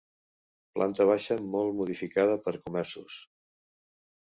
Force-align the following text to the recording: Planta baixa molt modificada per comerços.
Planta 0.77 1.07
baixa 1.09 1.37
molt 1.57 1.77
modificada 1.81 2.41
per 2.49 2.55
comerços. 2.65 3.21